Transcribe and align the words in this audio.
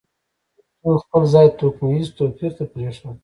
مریتوب 0.81 0.99
خپل 1.03 1.23
ځای 1.33 1.47
توکمیز 1.59 2.07
توپیر 2.17 2.51
ته 2.57 2.63
پرېښود. 2.71 3.15